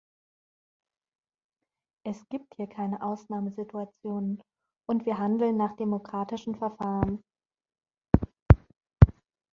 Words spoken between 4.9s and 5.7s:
wir handeln